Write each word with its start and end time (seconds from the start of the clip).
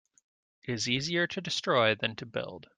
It 0.63 0.73
is 0.73 0.89
easier 0.89 1.27
to 1.27 1.41
destroy 1.41 1.93
than 1.93 2.15
to 2.15 2.25
build. 2.25 2.69